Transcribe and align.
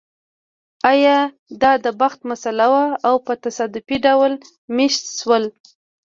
ایا 0.91 1.17
دا 1.61 1.71
د 1.85 1.87
بخت 2.01 2.19
مسئله 2.31 2.65
وه 2.71 2.85
او 3.07 3.15
په 3.25 3.33
تصادفي 3.43 3.97
ډول 4.07 4.31
مېشت 4.77 5.03
شول 5.19 5.43